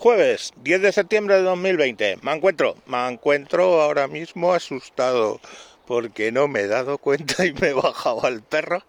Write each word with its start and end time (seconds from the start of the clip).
Jueves 0.00 0.54
10 0.62 0.80
de 0.80 0.92
septiembre 0.92 1.34
de 1.34 1.42
2020. 1.42 2.20
Me 2.22 2.32
encuentro, 2.32 2.74
me 2.86 3.06
encuentro 3.06 3.82
ahora 3.82 4.08
mismo 4.08 4.54
asustado 4.54 5.42
porque 5.86 6.32
no 6.32 6.48
me 6.48 6.60
he 6.60 6.68
dado 6.68 6.96
cuenta 6.96 7.44
y 7.44 7.52
me 7.52 7.68
he 7.68 7.72
bajado 7.74 8.24
al 8.24 8.42
perro 8.42 8.82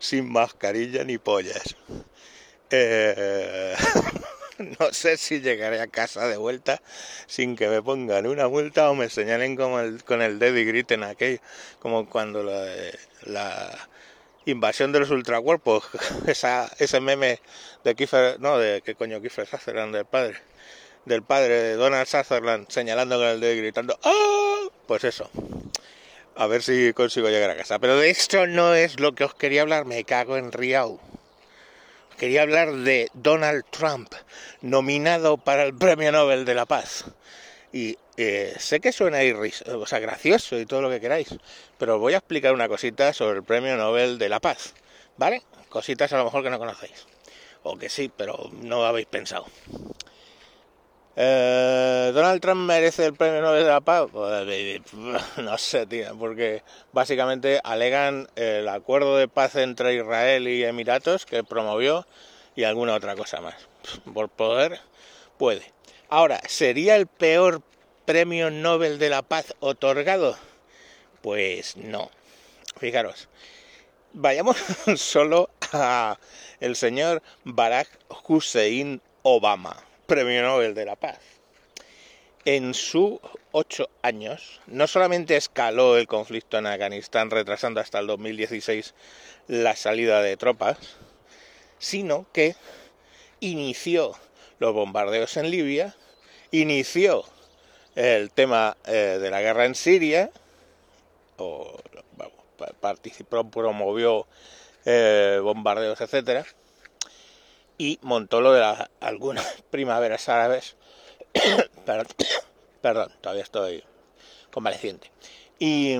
sin 0.00 0.28
mascarilla 0.28 1.04
ni 1.04 1.18
pollas. 1.18 1.76
Eh, 2.68 3.76
no 4.80 4.92
sé 4.92 5.18
si 5.18 5.40
llegaré 5.40 5.80
a 5.80 5.86
casa 5.86 6.26
de 6.26 6.36
vuelta 6.36 6.82
sin 7.28 7.54
que 7.54 7.68
me 7.68 7.80
pongan 7.80 8.26
una 8.26 8.48
multa 8.48 8.90
o 8.90 8.96
me 8.96 9.08
señalen 9.08 9.54
como 9.54 9.78
el, 9.78 10.02
con 10.02 10.20
el 10.20 10.40
dedo 10.40 10.58
y 10.58 10.64
griten 10.64 11.04
aquello, 11.04 11.38
como 11.78 12.10
cuando 12.10 12.42
la, 12.42 13.88
invasión 14.46 14.92
de 14.92 15.00
los 15.00 15.10
ultracuerpos, 15.10 15.84
esa, 16.26 16.70
ese 16.78 17.00
meme 17.00 17.40
de 17.84 17.94
Kiefer, 17.94 18.40
no, 18.40 18.58
de 18.58 18.82
qué 18.82 18.94
coño 18.94 19.20
Kiefer 19.20 19.46
Sutherland, 19.46 19.94
del 19.94 20.06
padre, 20.06 20.38
del 21.04 21.22
padre 21.22 21.60
de 21.62 21.74
Donald 21.74 22.06
Sutherland 22.06 22.68
señalando 22.68 23.16
con 23.18 23.26
el 23.26 23.40
dedo 23.40 23.52
y 23.54 23.58
gritando 23.58 23.98
¡Ah! 24.02 24.68
Pues 24.86 25.04
eso. 25.04 25.30
A 26.36 26.46
ver 26.46 26.62
si 26.62 26.92
consigo 26.94 27.28
llegar 27.28 27.50
a 27.50 27.56
casa. 27.56 27.78
Pero 27.78 27.96
de 27.96 28.10
esto 28.10 28.46
no 28.46 28.74
es 28.74 28.98
lo 28.98 29.14
que 29.14 29.24
os 29.24 29.34
quería 29.34 29.62
hablar, 29.62 29.84
me 29.84 30.04
cago 30.04 30.36
en 30.36 30.52
Riau 30.52 31.00
quería 32.20 32.42
hablar 32.42 32.74
de 32.74 33.08
Donald 33.14 33.64
Trump, 33.70 34.12
nominado 34.60 35.38
para 35.38 35.62
el 35.62 35.74
Premio 35.74 36.12
Nobel 36.12 36.44
de 36.44 36.54
la 36.54 36.66
Paz. 36.66 37.06
Y 37.72 37.96
eh, 38.22 38.54
sé 38.58 38.80
que 38.80 38.92
suena 38.92 39.18
o 39.66 39.86
sea, 39.86 39.98
gracioso 39.98 40.58
y 40.58 40.66
todo 40.66 40.82
lo 40.82 40.90
que 40.90 41.00
queráis, 41.00 41.34
pero 41.78 41.98
voy 41.98 42.14
a 42.14 42.18
explicar 42.18 42.52
una 42.52 42.68
cosita 42.68 43.12
sobre 43.12 43.38
el 43.38 43.44
Premio 43.44 43.76
Nobel 43.76 44.18
de 44.18 44.28
la 44.28 44.40
Paz, 44.40 44.74
¿vale? 45.16 45.42
Cositas 45.68 46.12
a 46.12 46.18
lo 46.18 46.24
mejor 46.24 46.42
que 46.42 46.50
no 46.50 46.58
conocéis, 46.58 47.06
o 47.62 47.76
que 47.76 47.88
sí, 47.88 48.10
pero 48.14 48.50
no 48.62 48.84
habéis 48.84 49.06
pensado. 49.06 49.46
Eh, 51.16 52.12
¿Donald 52.14 52.40
Trump 52.40 52.62
merece 52.62 53.04
el 53.04 53.14
premio 53.14 53.42
Nobel 53.42 53.64
de 53.64 53.70
la 53.70 53.80
Paz? 53.80 54.08
Pues, 54.12 54.80
no 55.36 55.58
sé, 55.58 55.86
tío, 55.86 56.16
porque 56.18 56.62
básicamente 56.92 57.60
alegan 57.62 58.28
el 58.36 58.68
acuerdo 58.68 59.16
de 59.16 59.28
paz 59.28 59.56
entre 59.56 59.94
Israel 59.94 60.48
y 60.48 60.64
Emiratos 60.64 61.26
que 61.26 61.44
promovió 61.44 62.06
y 62.54 62.64
alguna 62.64 62.94
otra 62.94 63.16
cosa 63.16 63.40
más. 63.40 63.56
Por 64.12 64.28
poder, 64.28 64.80
puede. 65.36 65.72
Ahora, 66.08 66.40
¿sería 66.48 66.96
el 66.96 67.06
peor 67.06 67.62
premio 68.04 68.50
Nobel 68.50 68.98
de 68.98 69.10
la 69.10 69.22
Paz 69.22 69.54
otorgado? 69.60 70.36
Pues 71.22 71.76
no. 71.76 72.10
Fijaros, 72.78 73.28
vayamos 74.12 74.56
solo 74.96 75.50
a 75.72 76.18
el 76.60 76.76
señor 76.76 77.22
Barack 77.44 77.88
Hussein 78.26 79.00
Obama 79.22 79.76
Premio 80.06 80.42
Nobel 80.42 80.74
de 80.74 80.86
la 80.86 80.96
Paz. 80.96 81.18
En 82.44 82.74
sus 82.74 83.20
ocho 83.52 83.90
años, 84.02 84.60
no 84.66 84.86
solamente 84.86 85.36
escaló 85.36 85.98
el 85.98 86.06
conflicto 86.06 86.58
en 86.58 86.66
Afganistán, 86.66 87.30
retrasando 87.30 87.80
hasta 87.80 87.98
el 87.98 88.06
2016 88.06 88.94
la 89.46 89.76
salida 89.76 90.22
de 90.22 90.36
tropas, 90.36 90.78
sino 91.78 92.26
que 92.32 92.56
inició 93.40 94.16
los 94.58 94.74
bombardeos 94.74 95.36
en 95.36 95.50
Libia, 95.50 95.94
inició 96.50 97.24
el 97.94 98.30
tema 98.30 98.76
eh, 98.86 99.18
de 99.20 99.30
la 99.30 99.40
guerra 99.40 99.64
en 99.64 99.74
Siria, 99.74 100.30
o 101.36 101.78
participó, 102.80 103.48
promovió 103.50 104.26
eh, 104.84 105.40
bombardeos, 105.42 106.00
etcétera, 106.00 106.44
y 107.78 107.98
montó 108.02 108.40
lo 108.40 108.52
de 108.52 108.88
algunas 109.00 109.62
primaveras 109.70 110.28
árabes. 110.28 110.76
perdón, 112.80 113.12
todavía 113.20 113.42
estoy 113.42 113.84
convaleciente. 114.50 115.10
Y, 115.58 115.96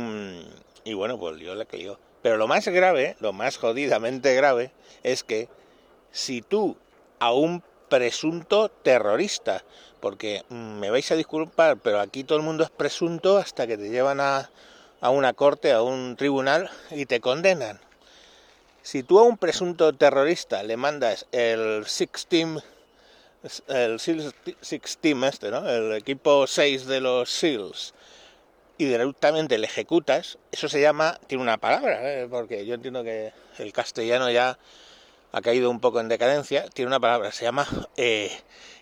y 0.85 0.95
bueno, 0.95 1.19
pues 1.19 1.39
yo 1.39 1.55
le 1.55 1.67
que 1.67 1.95
Pero 2.23 2.37
lo 2.37 2.47
más 2.47 2.67
grave, 2.69 3.17
lo 3.21 3.33
más 3.33 3.59
jodidamente 3.59 4.35
grave, 4.35 4.73
es 5.03 5.23
que 5.25 5.49
si 6.11 6.43
tú 6.43 6.77
a 7.19 7.33
un 7.33 7.63
presunto 7.91 8.71
terrorista, 8.71 9.63
porque 10.01 10.45
me 10.49 10.89
vais 10.89 11.11
a 11.13 11.17
disculpar, 11.17 11.77
pero 11.77 12.01
aquí 12.01 12.25
todo 12.25 12.39
el 12.39 12.45
mundo 12.45 12.65
es 12.65 12.71
presunto 12.71 13.37
hasta 13.37 13.67
que 13.67 13.77
te 13.77 13.91
llevan 13.91 14.21
a, 14.21 14.49
a 15.03 15.11
una 15.11 15.35
corte, 15.35 15.73
a 15.73 15.83
un 15.83 16.17
tribunal 16.17 16.71
y 16.91 17.05
te 17.05 17.21
condenan. 17.21 17.79
Si 18.83 19.03
tú 19.03 19.19
a 19.19 19.25
un 19.25 19.37
presunto 19.37 19.93
terrorista 19.93 20.63
le 20.63 20.79
mandas 20.79 21.27
el 21.33 21.85
Six 21.87 22.27
Team, 22.27 22.61
el 23.69 24.01
Six 24.01 24.99
Team 24.99 25.25
este, 25.25 25.51
¿no? 25.51 25.69
El 25.69 25.93
equipo 25.93 26.47
6 26.47 26.87
de 26.87 27.01
los 27.01 27.31
SEALs, 27.31 27.93
y 28.79 28.87
directamente 28.87 29.59
le 29.59 29.67
ejecutas, 29.67 30.39
eso 30.51 30.67
se 30.71 30.81
llama, 30.81 31.21
tiene 31.27 31.43
una 31.43 31.59
palabra, 31.59 32.01
¿eh? 32.03 32.27
porque 32.31 32.65
yo 32.65 32.75
entiendo 32.75 33.05
que 33.05 33.35
el 33.59 33.75
castellano 33.75 34.31
ya 34.31 34.59
ha 35.33 35.41
caído 35.41 35.71
un 35.71 35.81
poco 35.81 36.01
en 36.01 36.09
decadencia, 36.09 36.69
tiene 36.69 36.89
una 36.89 37.01
palabra, 37.01 37.33
se 37.33 37.45
llama 37.45 37.67
eh, 37.97 38.31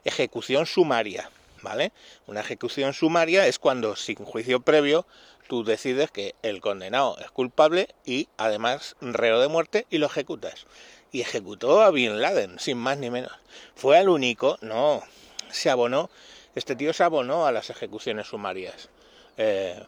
ejecución 0.05 0.67
sumaria, 0.67 1.31
¿vale? 1.63 1.93
Una 2.27 2.41
ejecución 2.41 2.95
sumaria 2.95 3.47
es 3.47 3.59
cuando 3.59 3.97
sin 3.97 4.17
juicio 4.17 4.61
previo 4.61 5.07
tú 5.49 5.65
decides 5.65 6.11
que 6.11 6.35
el 6.43 6.61
condenado 6.61 7.17
es 7.19 7.31
culpable 7.31 7.89
y 8.05 8.29
además 8.37 8.97
reo 9.01 9.41
de 9.41 9.49
muerte 9.49 9.87
y 9.91 9.99
lo 9.99 10.07
ejecutas. 10.07 10.67
Y 11.11 11.23
ejecutó 11.23 11.81
a 11.81 11.91
Bin 11.91 12.21
Laden, 12.21 12.59
sin 12.59 12.77
más 12.77 12.99
ni 12.99 13.11
menos. 13.11 13.33
Fue 13.75 13.99
el 13.99 14.11
único, 14.11 14.59
no, 14.61 15.03
se 15.51 15.71
abonó, 15.71 16.11
este 16.55 16.77
tío 16.77 16.93
se 16.93 17.03
abonó 17.03 17.47
a 17.47 17.53
las 17.53 17.71
ejecuciones 17.71 18.29
sumarias. 18.29 18.91
Eh, 19.39 19.83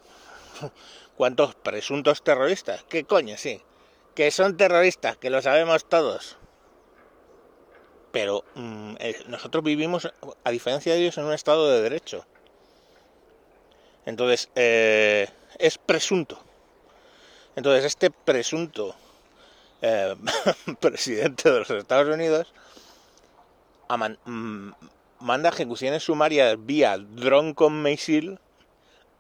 ¿Cuántos 1.17 1.55
presuntos 1.55 2.23
terroristas? 2.23 2.85
¿Qué 2.89 3.05
coño, 3.05 3.37
sí? 3.37 3.61
Que 4.15 4.31
son 4.31 4.57
terroristas, 4.57 5.19
que 5.19 5.29
lo 5.29 5.43
sabemos 5.43 5.87
todos. 5.87 6.39
Pero 8.13 8.45
mm, 8.55 8.95
eh, 8.99 9.23
nosotros 9.29 9.63
vivimos, 9.63 10.13
a 10.45 10.51
diferencia 10.51 10.93
de 10.93 11.01
ellos, 11.01 11.19
en 11.19 11.25
un 11.25 11.33
estado 11.33 11.71
de 11.71 11.83
derecho. 11.83 12.25
Entonces, 14.07 14.49
eh, 14.55 15.29
es 15.59 15.79
presunto. 15.79 16.43
Entonces, 17.55 17.85
este 17.85 18.11
presunto 18.11 18.95
eh, 19.83 20.17
presidente 20.81 21.51
de 21.51 21.59
los 21.61 21.71
Estados 21.71 22.13
Unidos 22.13 22.53
mm, 24.25 24.71
manda 25.21 25.49
ejecuciones 25.49 26.03
sumarias 26.03 26.57
vía 26.59 26.99
dron 26.99 27.55
con 27.55 27.83
misil 27.83 28.39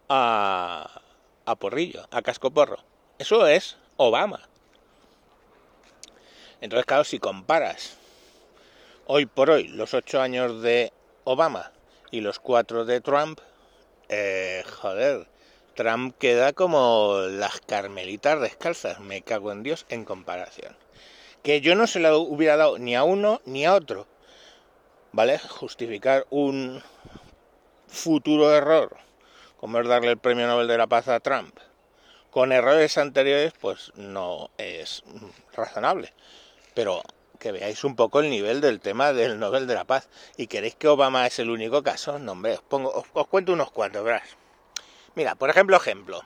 a, 0.08 1.02
a 1.44 1.56
porrillo, 1.56 2.06
a 2.10 2.22
cascoporro. 2.22 2.78
Eso 3.18 3.46
es 3.46 3.76
Obama. 3.96 4.40
Entonces, 6.60 6.86
claro, 6.86 7.04
si 7.04 7.18
comparas 7.18 8.00
hoy 9.12 9.26
por 9.26 9.50
hoy 9.50 9.66
los 9.66 9.93
ocho 9.93 10.21
años 10.21 10.62
de 10.62 10.93
Obama 11.25 11.72
y 12.12 12.21
los 12.21 12.38
cuatro 12.38 12.84
de 12.84 13.00
Trump, 13.00 13.41
eh, 14.09 14.62
joder, 14.81 15.26
Trump 15.75 16.16
queda 16.16 16.53
como 16.53 17.16
las 17.28 17.60
carmelitas 17.60 18.41
descalzas, 18.41 19.00
me 19.00 19.22
cago 19.22 19.50
en 19.50 19.65
Dios, 19.65 19.84
en 19.88 20.04
comparación. 20.04 20.76
Que 21.43 21.60
yo 21.60 21.75
no 21.75 21.88
se 21.88 21.99
lo 21.99 22.20
hubiera 22.20 22.56
dado 22.56 22.78
ni 22.78 22.94
a 22.94 23.03
uno 23.03 23.41
ni 23.47 23.66
a 23.66 23.75
otro. 23.75 24.06
¿Vale? 25.10 25.41
Justificar 25.41 26.25
un 26.31 26.81
futuro 27.88 28.54
error, 28.54 28.97
como 29.56 29.81
es 29.81 29.88
darle 29.88 30.12
el 30.12 30.19
premio 30.19 30.47
Nobel 30.47 30.69
de 30.69 30.78
la 30.78 30.87
Paz 30.87 31.09
a 31.09 31.19
Trump, 31.19 31.59
con 32.31 32.53
errores 32.53 32.97
anteriores, 32.97 33.54
pues 33.60 33.91
no 33.97 34.50
es 34.56 35.03
razonable. 35.53 36.12
Pero 36.75 37.03
que 37.40 37.50
veáis 37.50 37.82
un 37.82 37.96
poco 37.96 38.20
el 38.20 38.30
nivel 38.30 38.60
del 38.60 38.78
tema 38.78 39.12
del 39.12 39.40
Nobel 39.40 39.66
de 39.66 39.74
la 39.74 39.84
Paz. 39.84 40.08
¿Y 40.36 40.46
queréis 40.46 40.76
que 40.76 40.86
Obama 40.86 41.26
es 41.26 41.40
el 41.40 41.50
único 41.50 41.82
caso? 41.82 42.20
No, 42.20 42.32
hombre, 42.32 42.52
os, 42.52 42.62
pongo, 42.62 42.92
os, 42.92 43.26
cuento 43.26 43.52
unos 43.52 43.72
cuantos, 43.72 44.04
verás. 44.04 44.37
Mira, 45.16 45.34
por 45.34 45.50
ejemplo, 45.50 45.76
ejemplo. 45.76 46.22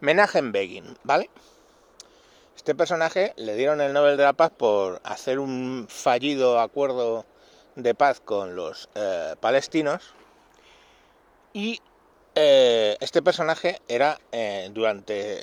Menachem 0.00 0.52
Begin, 0.52 0.98
¿vale? 1.04 1.30
Este 2.56 2.74
personaje 2.74 3.32
le 3.36 3.54
dieron 3.54 3.80
el 3.80 3.92
Nobel 3.92 4.16
de 4.16 4.24
la 4.24 4.32
Paz 4.32 4.50
por 4.50 5.00
hacer 5.04 5.38
un 5.38 5.86
fallido 5.88 6.60
acuerdo 6.60 7.24
de 7.76 7.94
paz 7.94 8.20
con 8.20 8.56
los 8.56 8.88
eh, 8.96 9.36
palestinos. 9.40 10.14
Y 11.52 11.80
eh, 12.34 12.96
este 13.00 13.22
personaje 13.22 13.80
era 13.88 14.18
eh, 14.32 14.68
durante 14.72 15.40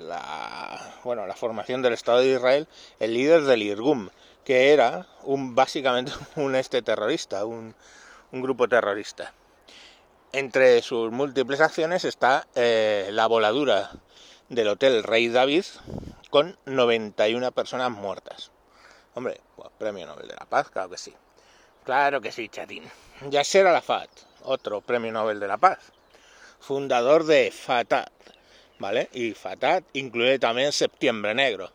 la, 0.00 0.94
bueno, 1.04 1.26
la 1.26 1.34
formación 1.34 1.82
del 1.82 1.92
Estado 1.92 2.20
de 2.20 2.28
Israel 2.28 2.68
el 2.98 3.12
líder 3.12 3.42
del 3.42 3.62
IRGUM, 3.62 4.08
que 4.46 4.72
era 4.72 5.08
un, 5.24 5.56
básicamente 5.56 6.12
un 6.36 6.54
este 6.54 6.80
terrorista, 6.80 7.44
un, 7.44 7.74
un 8.30 8.40
grupo 8.40 8.68
terrorista. 8.68 9.34
Entre 10.32 10.80
sus 10.82 11.10
múltiples 11.10 11.60
acciones 11.60 12.04
está 12.04 12.46
eh, 12.54 13.08
la 13.10 13.26
voladura 13.26 13.90
del 14.48 14.68
Hotel 14.68 15.02
Rey 15.02 15.28
David 15.28 15.64
con 16.30 16.56
91 16.64 17.50
personas 17.52 17.90
muertas. 17.90 18.52
Hombre, 19.14 19.40
pues, 19.56 19.68
premio 19.78 20.06
Nobel 20.06 20.28
de 20.28 20.34
la 20.34 20.46
Paz, 20.46 20.70
claro 20.70 20.90
que 20.90 20.98
sí. 20.98 21.12
Claro 21.84 22.20
que 22.20 22.30
sí, 22.30 22.48
chatín. 22.48 22.84
Yasser 23.28 23.66
Arafat, 23.66 24.10
otro 24.44 24.80
premio 24.80 25.10
Nobel 25.10 25.40
de 25.40 25.48
la 25.48 25.56
Paz, 25.56 25.78
fundador 26.60 27.24
de 27.24 27.50
Fatah, 27.50 28.06
¿vale? 28.78 29.08
Y 29.12 29.32
Fatah 29.32 29.82
incluye 29.94 30.38
también 30.38 30.70
Septiembre 30.70 31.34
Negro. 31.34 31.72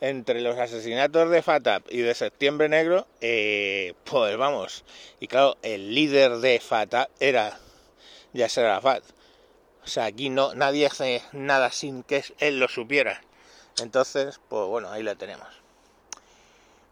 Entre 0.00 0.40
los 0.40 0.58
asesinatos 0.58 1.30
de 1.30 1.42
Fatah 1.42 1.82
y 1.90 1.98
de 1.98 2.14
Septiembre 2.14 2.70
Negro, 2.70 3.06
eh, 3.20 3.92
pues 4.04 4.34
vamos, 4.38 4.84
y 5.20 5.26
claro, 5.26 5.58
el 5.62 5.94
líder 5.94 6.38
de 6.38 6.58
Fatah 6.58 7.10
era 7.20 7.58
Yasser 8.32 8.64
Arafat. 8.64 9.04
O 9.84 9.86
sea, 9.86 10.06
aquí 10.06 10.30
no, 10.30 10.54
nadie 10.54 10.86
hace 10.86 11.22
nada 11.32 11.70
sin 11.70 12.02
que 12.02 12.24
él 12.38 12.58
lo 12.58 12.68
supiera. 12.68 13.20
Entonces, 13.82 14.40
pues 14.48 14.66
bueno, 14.68 14.90
ahí 14.90 15.02
la 15.02 15.16
tenemos. 15.16 15.48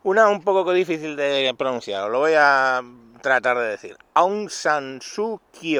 Una 0.02 0.28
un 0.28 0.42
poco 0.42 0.72
difícil 0.72 1.16
de 1.16 1.54
pronunciar, 1.56 2.10
lo 2.10 2.18
voy 2.18 2.32
a 2.36 2.82
tratar 3.22 3.58
de 3.58 3.68
decir. 3.68 3.96
Aung 4.14 4.50
San 4.50 5.00
Suu 5.00 5.40
Kyi. 5.58 5.78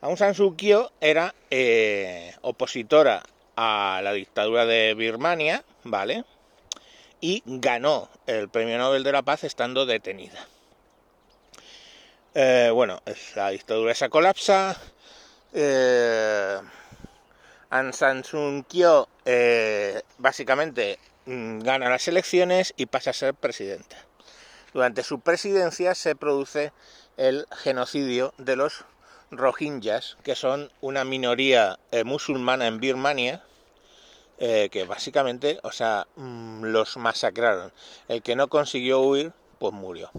Aung 0.00 0.16
San 0.16 0.34
Suu 0.34 0.54
Kyi 0.56 0.86
era 1.00 1.34
eh, 1.50 2.34
opositora 2.42 3.22
a 3.56 4.00
la 4.02 4.12
dictadura 4.12 4.66
de 4.66 4.94
Birmania, 4.94 5.64
¿vale? 5.84 6.24
Y 7.20 7.42
ganó 7.44 8.08
el 8.26 8.48
Premio 8.48 8.78
Nobel 8.78 9.04
de 9.04 9.12
la 9.12 9.22
Paz 9.22 9.44
estando 9.44 9.86
detenida. 9.86 10.46
Eh, 12.34 12.70
bueno, 12.72 13.02
la 13.34 13.50
dictadura 13.50 13.92
esa 13.92 14.08
colapsa. 14.08 14.76
Eh, 15.52 16.60
Aung 17.70 17.92
San 17.92 18.24
Suu 18.24 18.64
Kyi 18.68 18.84
eh, 19.24 20.02
básicamente 20.18 20.98
mm, 21.26 21.60
gana 21.60 21.88
las 21.88 22.08
elecciones 22.08 22.74
y 22.76 22.86
pasa 22.86 23.10
a 23.10 23.14
ser 23.14 23.34
presidenta. 23.34 23.96
Durante 24.72 25.02
su 25.02 25.20
presidencia 25.20 25.94
se 25.94 26.14
produce 26.14 26.72
el 27.16 27.46
genocidio 27.50 28.32
de 28.38 28.56
los 28.56 28.84
rohingyas, 29.30 30.16
que 30.22 30.34
son 30.34 30.70
una 30.80 31.04
minoría 31.04 31.78
eh, 31.90 32.04
musulmana 32.04 32.66
en 32.66 32.80
Birmania, 32.80 33.42
eh, 34.38 34.68
que 34.70 34.84
básicamente, 34.84 35.60
o 35.62 35.72
sea, 35.72 36.06
mm, 36.16 36.64
los 36.64 36.96
masacraron. 36.96 37.72
El 38.08 38.22
que 38.22 38.36
no 38.36 38.48
consiguió 38.48 39.00
huir, 39.00 39.32
pues 39.58 39.72
murió. 39.72 40.10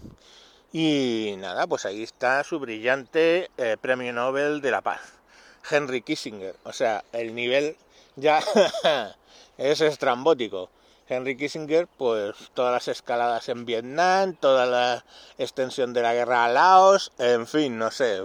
Y 0.72 1.36
nada, 1.40 1.68
pues 1.68 1.86
ahí 1.86 2.04
está 2.04 2.44
su 2.44 2.60
brillante 2.60 3.50
premio 3.82 4.14
Nobel 4.14 4.62
de 4.62 4.72
la 4.72 4.82
Paz. 4.82 5.22
Henry 5.70 6.02
Kissinger. 6.02 6.56
O 6.64 6.74
sea, 6.74 7.04
el 7.12 7.36
nivel 7.36 7.76
ya 8.16 8.42
es 9.58 9.82
estrambótico. 9.82 10.70
Henry 11.08 11.36
Kissinger, 11.36 11.88
pues 11.88 12.36
todas 12.54 12.72
las 12.72 12.88
escaladas 12.88 13.50
en 13.50 13.66
Vietnam, 13.66 14.36
toda 14.36 14.66
la 14.66 15.04
extensión 15.38 15.94
de 15.94 16.02
la 16.02 16.14
guerra 16.14 16.46
a 16.46 16.50
Laos, 16.50 17.12
en 17.18 17.48
fin, 17.48 17.78
no 17.78 17.92
sé. 17.92 18.22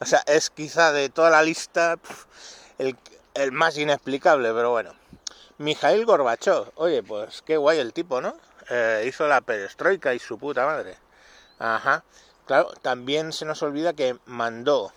O 0.00 0.04
sea, 0.04 0.22
es 0.26 0.50
quizá 0.50 0.92
de 0.92 1.08
toda 1.08 1.30
la 1.30 1.42
lista 1.42 1.98
el, 2.78 2.96
más 3.52 3.76
inexplicable, 3.78 4.52
pero 4.52 4.70
bueno. 4.70 4.92
Mijail 5.58 6.04
Gorbachev, 6.04 6.72
oye, 6.74 7.02
pues 7.02 7.42
qué 7.42 7.56
guay 7.56 7.78
el 7.78 7.92
tipo, 7.92 8.20
¿no? 8.20 8.34
Eh, 8.70 9.04
hizo 9.06 9.28
la 9.28 9.40
perestroika 9.40 10.14
y 10.14 10.18
su 10.18 10.38
puta 10.38 10.66
madre. 10.66 10.96
Ajá. 11.58 12.04
Claro, 12.46 12.72
también 12.82 13.32
se 13.32 13.44
nos 13.44 13.62
olvida 13.62 13.92
que 13.92 14.16
mandó 14.26 14.92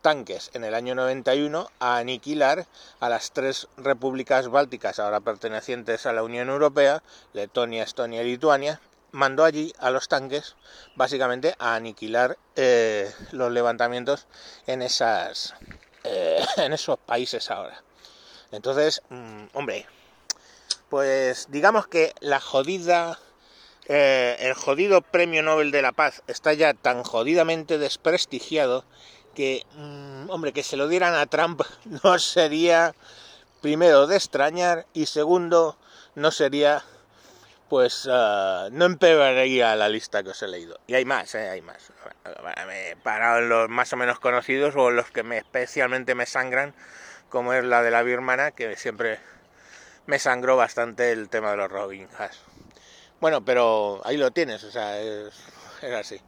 tanques 0.00 0.50
en 0.54 0.64
el 0.64 0.74
año 0.74 0.94
91 0.94 1.70
a 1.80 1.96
aniquilar 1.98 2.66
a 3.00 3.08
las 3.08 3.32
tres 3.32 3.68
repúblicas 3.76 4.48
bálticas 4.48 4.98
ahora 4.98 5.20
pertenecientes 5.20 6.06
a 6.06 6.12
la 6.12 6.22
Unión 6.22 6.48
Europea, 6.48 7.02
Letonia, 7.32 7.82
Estonia 7.82 8.22
y 8.22 8.26
Lituania, 8.26 8.80
mandó 9.12 9.44
allí 9.44 9.72
a 9.78 9.90
los 9.90 10.08
tanques 10.08 10.56
básicamente 10.96 11.54
a 11.58 11.74
aniquilar 11.74 12.38
eh, 12.56 13.12
los 13.32 13.52
levantamientos 13.52 14.26
en 14.66 14.82
esas 14.82 15.54
eh, 16.04 16.44
en 16.56 16.72
esos 16.72 16.98
países 16.98 17.50
ahora. 17.50 17.82
Entonces, 18.50 19.02
mm, 19.10 19.44
hombre, 19.54 19.86
pues 20.88 21.46
digamos 21.50 21.86
que 21.86 22.14
la 22.20 22.40
jodida 22.40 23.18
eh, 23.90 24.36
el 24.40 24.52
jodido 24.52 25.00
premio 25.00 25.42
Nobel 25.42 25.70
de 25.70 25.80
la 25.80 25.92
Paz 25.92 26.22
está 26.26 26.52
ya 26.52 26.74
tan 26.74 27.02
jodidamente 27.04 27.78
desprestigiado 27.78 28.84
que, 29.34 29.64
mm, 29.76 30.28
hombre, 30.28 30.52
que 30.52 30.62
se 30.62 30.76
lo 30.76 30.88
dieran 30.88 31.14
a 31.14 31.24
Trump 31.24 31.62
no 32.04 32.18
sería, 32.18 32.94
primero, 33.62 34.06
de 34.06 34.16
extrañar 34.16 34.86
y 34.92 35.06
segundo, 35.06 35.78
no 36.14 36.30
sería, 36.32 36.84
pues, 37.68 38.06
uh, 38.06 38.70
no 38.70 38.84
empeoraría 38.84 39.76
la 39.76 39.88
lista 39.88 40.22
que 40.22 40.30
os 40.30 40.42
he 40.42 40.48
leído. 40.48 40.78
Y 40.86 40.94
hay 40.94 41.04
más, 41.04 41.34
¿eh? 41.34 41.48
hay 41.48 41.62
más. 41.62 41.92
Para 43.02 43.40
los 43.40 43.68
más 43.68 43.92
o 43.92 43.96
menos 43.96 44.18
conocidos 44.20 44.74
o 44.76 44.90
los 44.90 45.10
que 45.10 45.22
me, 45.22 45.38
especialmente 45.38 46.14
me 46.14 46.26
sangran, 46.26 46.74
como 47.28 47.52
es 47.52 47.64
la 47.64 47.82
de 47.82 47.90
la 47.90 48.02
birmana, 48.02 48.50
que 48.52 48.76
siempre 48.76 49.18
me 50.06 50.18
sangró 50.18 50.56
bastante 50.56 51.12
el 51.12 51.28
tema 51.28 51.50
de 51.50 51.58
los 51.58 51.70
Robin 51.70 52.08
Hoods. 52.18 52.40
Bueno, 53.20 53.44
pero 53.44 54.00
ahí 54.04 54.16
lo 54.16 54.30
tienes, 54.30 54.64
o 54.64 54.70
sea, 54.70 55.00
es, 55.00 55.34
es 55.82 55.92
así. 55.92 56.20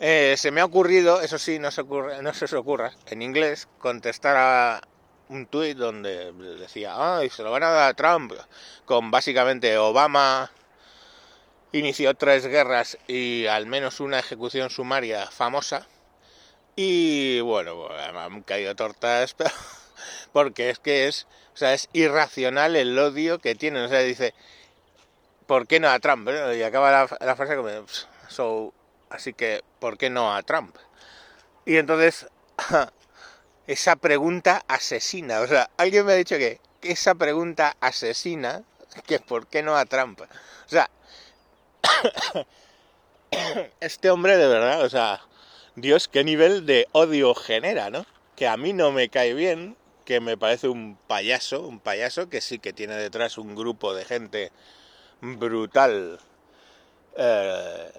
Eh, 0.00 0.34
se 0.36 0.50
me 0.50 0.60
ha 0.60 0.64
ocurrido, 0.64 1.20
eso 1.20 1.38
sí, 1.38 1.58
no 1.58 1.70
se, 1.70 1.80
ocurre, 1.80 2.22
no 2.22 2.32
se 2.32 2.44
os 2.44 2.52
ocurra, 2.52 2.92
en 3.06 3.22
inglés, 3.22 3.68
contestar 3.78 4.36
a 4.36 4.80
un 5.28 5.46
tuit 5.46 5.76
donde 5.76 6.32
decía, 6.32 6.94
ay, 6.96 7.30
se 7.30 7.42
lo 7.42 7.50
van 7.50 7.62
a 7.62 7.70
dar 7.70 7.90
a 7.90 7.94
Trump, 7.94 8.32
con 8.84 9.10
básicamente 9.10 9.76
Obama 9.78 10.50
inició 11.72 12.14
tres 12.14 12.46
guerras 12.46 12.98
y 13.06 13.46
al 13.46 13.66
menos 13.66 14.00
una 14.00 14.18
ejecución 14.18 14.70
sumaria 14.70 15.30
famosa. 15.30 15.86
Y 16.76 17.40
bueno, 17.40 17.88
han 17.90 18.42
caído 18.42 18.74
tortas, 18.76 19.34
porque 20.32 20.70
es 20.70 20.78
que 20.78 21.08
es, 21.08 21.26
o 21.54 21.56
sea, 21.56 21.74
es 21.74 21.88
irracional 21.92 22.76
el 22.76 22.98
odio 22.98 23.38
que 23.40 23.54
tienen. 23.54 23.82
O 23.84 23.88
sea, 23.88 24.00
dice, 24.00 24.34
¿por 25.46 25.66
qué 25.66 25.80
no 25.80 25.88
a 25.90 25.98
Trump? 25.98 26.28
Y 26.56 26.62
acaba 26.62 26.90
la, 26.90 27.18
la 27.20 27.36
frase 27.36 27.56
como, 27.56 27.68
so, 28.28 28.72
Así 29.10 29.32
que, 29.32 29.62
¿por 29.78 29.96
qué 29.96 30.10
no 30.10 30.34
a 30.34 30.42
Trump? 30.42 30.76
Y 31.64 31.76
entonces, 31.76 32.28
esa 33.68 33.96
pregunta 33.96 34.64
asesina. 34.66 35.40
O 35.40 35.46
sea, 35.46 35.70
alguien 35.76 36.04
me 36.04 36.14
ha 36.14 36.16
dicho 36.16 36.36
que, 36.36 36.60
esa 36.82 37.14
pregunta 37.14 37.76
asesina, 37.80 38.64
que 39.06 39.20
¿por 39.20 39.46
qué 39.46 39.62
no 39.62 39.76
a 39.76 39.84
Trump? 39.84 40.20
O 40.20 40.68
sea, 40.68 40.90
este 43.80 44.10
hombre 44.10 44.36
de 44.36 44.48
verdad, 44.48 44.82
o 44.82 44.88
sea, 44.88 45.20
Dios, 45.76 46.08
qué 46.08 46.24
nivel 46.24 46.66
de 46.66 46.88
odio 46.92 47.34
genera, 47.34 47.90
¿no? 47.90 48.06
Que 48.36 48.48
a 48.48 48.56
mí 48.56 48.72
no 48.72 48.90
me 48.90 49.10
cae 49.10 49.34
bien, 49.34 49.76
que 50.04 50.20
me 50.20 50.38
parece 50.38 50.68
un 50.68 50.96
payaso, 51.06 51.60
un 51.60 51.78
payaso 51.78 52.30
que 52.30 52.40
sí 52.40 52.58
que 52.58 52.72
tiene 52.72 52.96
detrás 52.96 53.36
un 53.36 53.54
grupo 53.54 53.92
de 53.94 54.04
gente 54.04 54.50
brutal. 55.20 56.18
Eh, 57.16 57.92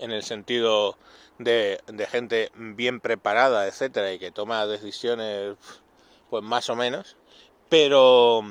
en 0.00 0.10
el 0.10 0.22
sentido 0.24 0.98
de, 1.38 1.80
gente 2.10 2.50
bien 2.54 3.00
preparada, 3.00 3.66
etcétera, 3.66 4.12
y 4.12 4.18
que 4.18 4.30
toma 4.30 4.66
decisiones, 4.66 5.56
pues 6.30 6.42
más 6.42 6.68
o 6.70 6.76
menos, 6.76 7.16
pero, 7.68 8.42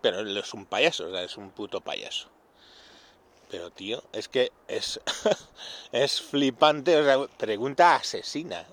pero 0.00 0.20
es 0.20 0.54
un 0.54 0.66
payaso, 0.66 1.08
o 1.08 1.10
sea, 1.10 1.22
es 1.22 1.36
un 1.36 1.50
puto 1.50 1.80
payaso. 1.80 2.28
Pero 3.50 3.70
tío, 3.70 4.02
es 4.12 4.28
que 4.28 4.50
es, 4.66 5.00
es 5.92 6.20
flipante, 6.20 6.96
o 6.96 7.04
sea, 7.04 7.36
pregunta 7.36 7.94
asesina. 7.94 8.66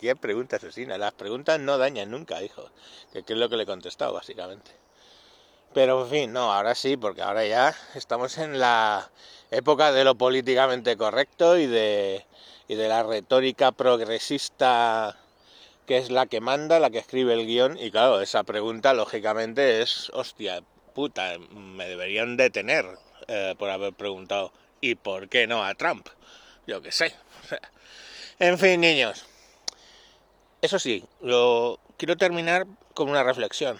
¿Qué 0.00 0.14
pregunta 0.14 0.56
asesina? 0.56 0.96
Las 0.96 1.12
preguntas 1.12 1.58
no 1.58 1.76
dañan 1.76 2.10
nunca, 2.10 2.40
hijo. 2.42 2.70
Que, 3.12 3.24
es 3.26 3.36
lo 3.36 3.48
que 3.48 3.56
le 3.56 3.64
he 3.64 3.66
contestado, 3.66 4.12
básicamente. 4.12 4.70
Pero 5.74 6.02
en 6.04 6.10
fin, 6.10 6.32
no, 6.32 6.52
ahora 6.52 6.74
sí, 6.74 6.96
porque 6.96 7.22
ahora 7.22 7.44
ya 7.46 7.74
estamos 7.94 8.38
en 8.38 8.60
la 8.60 9.10
época 9.50 9.90
de 9.90 10.04
lo 10.04 10.14
políticamente 10.14 10.96
correcto 10.96 11.58
y 11.58 11.66
de, 11.66 12.24
y 12.68 12.74
de 12.74 12.88
la 12.88 13.02
retórica 13.02 13.72
progresista 13.72 15.18
que 15.86 15.98
es 15.98 16.10
la 16.10 16.26
que 16.26 16.40
manda, 16.40 16.78
la 16.80 16.90
que 16.90 16.98
escribe 16.98 17.34
el 17.34 17.46
guion. 17.46 17.76
Y 17.78 17.90
claro, 17.90 18.20
esa 18.20 18.44
pregunta 18.44 18.94
lógicamente 18.94 19.82
es, 19.82 20.10
hostia, 20.14 20.62
puta, 20.94 21.38
me 21.38 21.88
deberían 21.88 22.36
detener 22.36 22.86
eh, 23.28 23.54
por 23.58 23.70
haber 23.70 23.92
preguntado, 23.92 24.52
¿y 24.80 24.94
por 24.94 25.28
qué 25.28 25.46
no 25.46 25.64
a 25.64 25.74
Trump? 25.74 26.08
Yo 26.66 26.80
qué 26.82 26.92
sé. 26.92 27.14
en 28.38 28.58
fin, 28.58 28.80
niños. 28.80 29.26
Eso 30.60 30.78
sí, 30.78 31.04
lo 31.20 31.80
quiero 31.96 32.16
terminar 32.16 32.66
con 32.94 33.08
una 33.08 33.24
reflexión. 33.24 33.78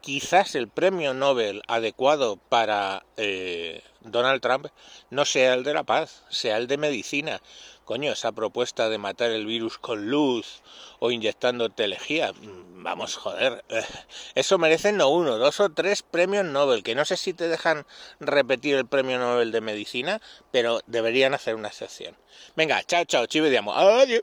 Quizás 0.00 0.54
el 0.54 0.68
premio 0.68 1.14
Nobel 1.14 1.62
adecuado 1.68 2.36
para 2.36 3.04
eh, 3.16 3.82
Donald 4.00 4.40
Trump 4.40 4.66
no 5.10 5.24
sea 5.24 5.54
el 5.54 5.64
de 5.64 5.74
la 5.74 5.84
paz, 5.84 6.24
sea 6.28 6.56
el 6.56 6.66
de 6.66 6.78
medicina. 6.78 7.40
Coño, 7.84 8.12
esa 8.12 8.32
propuesta 8.32 8.88
de 8.90 8.98
matar 8.98 9.30
el 9.30 9.46
virus 9.46 9.78
con 9.78 10.10
luz 10.10 10.62
o 10.98 11.10
inyectando 11.10 11.70
telejía, 11.70 12.32
mm, 12.32 12.82
vamos, 12.82 13.16
joder, 13.16 13.64
eso 14.34 14.58
merecen 14.58 14.98
no 14.98 15.08
uno, 15.08 15.38
dos 15.38 15.60
o 15.60 15.70
tres 15.70 16.02
premios 16.02 16.44
Nobel, 16.44 16.82
que 16.82 16.94
no 16.94 17.04
sé 17.04 17.16
si 17.16 17.32
te 17.32 17.48
dejan 17.48 17.86
repetir 18.20 18.74
el 18.76 18.86
premio 18.86 19.18
Nobel 19.18 19.52
de 19.52 19.60
medicina, 19.62 20.20
pero 20.50 20.80
deberían 20.86 21.34
hacer 21.34 21.54
una 21.54 21.68
excepción. 21.68 22.16
Venga, 22.56 22.82
chao, 22.84 23.04
chao, 23.04 23.26
chive, 23.26 23.56
Adiós. 23.58 24.22